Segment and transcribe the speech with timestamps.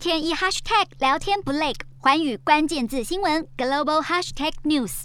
[0.00, 5.02] 天一 hashtag 聊天不累，环宇关键字新闻 global hashtag news。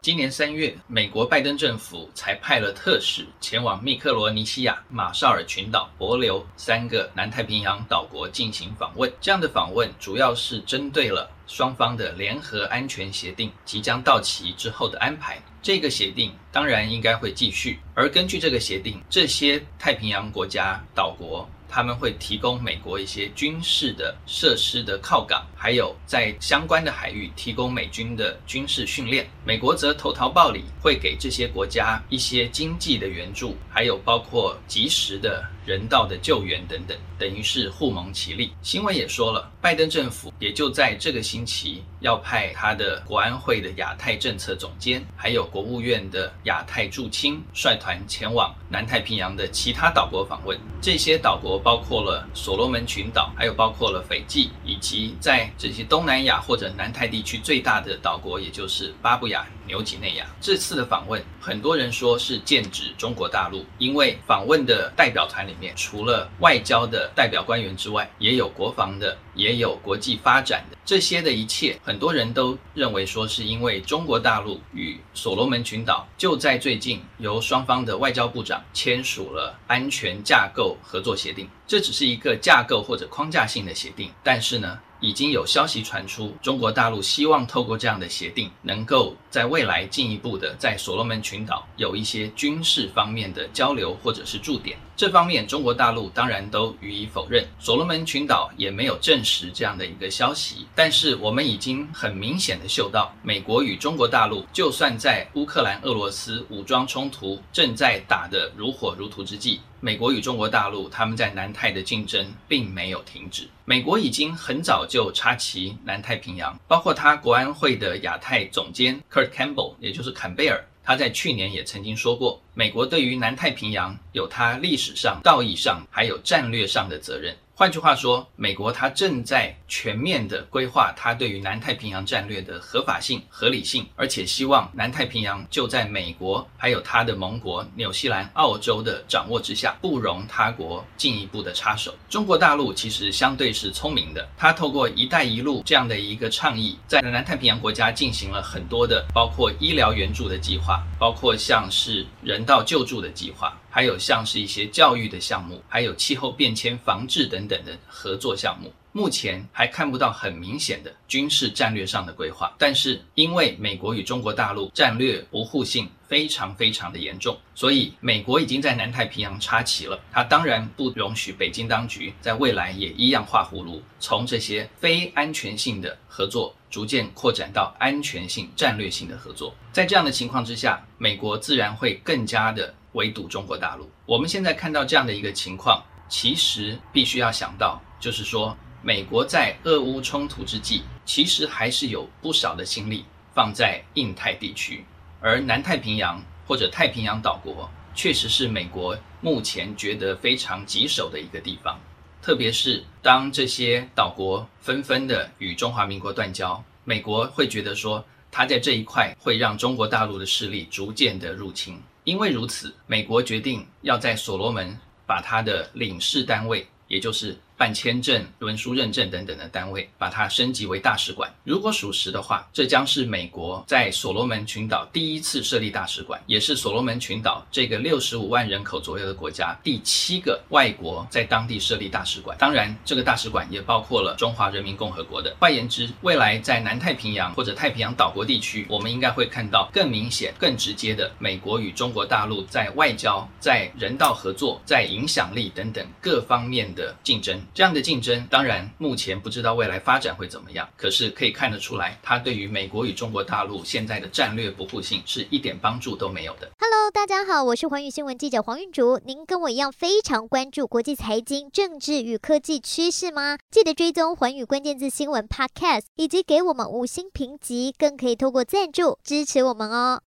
[0.00, 9.08] 今年三月，美国拜登政府才派了特使前往密克罗尼西亚、马绍尔群岛、帛琉三个南太平洋岛国进行访问。
[9.20, 15.40] 这样的访问主要是针对了双方的联合安全协定即将到期之后的安排。
[15.62, 21.48] 这个协定当然应该会继续，而根据这个协定，这些太平洋国家岛国。
[21.74, 29.26] 他们会提供美国一些军事的设施的靠港，还有在相关的海域提供美军的军事训练。
[29.42, 38.52] 美国则投桃报李，会给这些国家一些经济的援助，还有包括及时的人道的救援等等，等于是互蒙其利。
[38.60, 50.58] 新闻也说了，拜登政府也就在这个星期要派他的国安会的亚太政策总监，还有国务院的亚太驻青率团前往南太平洋的其他岛国访问。
[50.82, 51.52] 这些岛国。
[51.62, 59.46] 包括了所罗门群岛，还有包括了斐济，以及在这些东南亚或者南太地区最大的岛国，也就是巴布亚。
[59.66, 70.76] 牛几内亚这次的访问，很多人说是剑指中国大陆，因为访问的代表团里面，除了外交的代表官员之外，也有国防的，也有国际发展的。
[70.84, 81.48] 这些的一切，很多人都认为说是因为中国大陆与所罗门群岛就在最近由双方的外交部长签署了安全架构合作协定。
[81.66, 94.78] 这只是一个架构或者框架性的协定，但是呢，已经有消息传出，中国大陆希望透过这样的协定，能够在未来进一步的在所罗门群岛有一些军事方面的交流或者是驻点。
[94.96, 100.64] 这方面，中国大陆当然都予以否认，所罗门群岛也没有证实这样的一个消息。
[100.76, 113.48] 但是，我们已经很明显的嗅到，美国与中国大陆，就算在乌克兰、俄罗斯武装冲突正在打得如火如荼之际，美国与中国大陆他们在南太的竞争并没有停止。
[113.64, 120.64] 美国已经很早就插旗南太平洋，包括他国安会的亚太总监 Kurt Campbell，也就是坎贝尔。
[120.84, 127.36] 他在去年也曾经说过，美国对于南太平洋有它历史上、道义上还有战略上的责任。
[127.54, 141.94] 换句话说，美国它正在全面的规划它对于南太平洋战略的合法性、合理性，而且希望南太平洋就在美国还有它的盟国纽西兰、澳洲的掌握之下，不容他国进一步的插手。
[142.08, 153.56] 中国大陆其实相对是聪明的，它透过“一带一路”这样的一个倡议，在南太平洋国家进行了很多的，包括医疗援助的计划，包括像是人道救助的计划。
[153.74, 162.54] 还有像是一些教育的项目，还有气候变迁防治等等的合作项目，目前还看不到很明显的军事战略上的规划。
[162.58, 169.98] 但是因为美国与中国大陆战略不互信非常非常的严重，所以美国已经在南太平洋插旗了。
[170.12, 179.54] 它当然不容许北京当局在未来也一样画葫芦，从这些非安全性的合作逐渐扩展到安全性、战略性的合作。
[179.72, 182.74] 在这样的情况之下，美国自然会更加的。
[182.92, 183.90] 围堵中国大陆。
[184.06, 193.04] 我们现在看到这样的一个情况，其实必须要想到，就是说，美国在俄乌冲突之际，其实还是有不少的心力
[193.34, 194.84] 放在印太地区，
[195.20, 201.78] 而南太平洋或者太平洋岛国，确实是美国目前觉得非常棘手的一个地方。
[202.20, 211.82] 特别是当这些岛国纷纷的与中华民国断交，美国会觉得说，他在这一块会让中国大陆的势力逐渐的入侵。
[212.04, 221.32] 因为如此，美国决定要在所罗门把他的领事单位，也就是办签证、文书认证等等的单位，把它升级为大使馆。
[221.44, 232.36] 如果属实的话，这将是美国在所罗门群岛第一次设立大使馆，也是所罗门群岛这个六十五万人口左右的国家第七个外国在当地设立大使馆。
[232.36, 235.32] 当然，这个大使馆也包括了中华人民共和国的。
[235.38, 247.40] 换言之，未来在南太平洋或者太平洋岛国地区，我们应该会看到更明显、更直接的美国与中国大陆在外交、在人道合作、在影响力等等各方面的竞争。
[247.54, 256.50] 这样的竞争，当然目前不知道未来发展会怎么样，可是可以看得出来，它对于美国与中国大陆现在的战略不互信是一点帮助都没有的。
[256.58, 258.98] Hello，大家好，我是寰宇新闻记者黄云竹。
[259.04, 263.36] 您跟我一样非常关注国际财经、政治与科技趋势吗？
[263.50, 270.00] 记得追踪寰宇关键字新闻 Podcast，以及给我们五星评级，更可以透过赞助支持我们哦。